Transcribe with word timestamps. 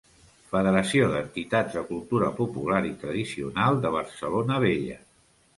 Federació 0.53 1.09
d'Entitats 1.11 1.77
de 1.79 1.83
cultura 1.91 2.31
popular 2.39 2.81
i 2.93 2.97
tradicional 3.05 3.81
de 3.85 3.93
Barcelona 4.01 4.59
Vella. 4.65 4.99